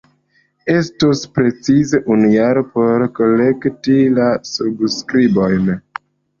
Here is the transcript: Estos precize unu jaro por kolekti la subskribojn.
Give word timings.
Estos 0.75 1.21
precize 1.35 1.99
unu 2.15 2.31
jaro 2.37 2.65
por 2.73 3.07
kolekti 3.21 4.01
la 4.19 4.33
subskribojn. 4.55 5.75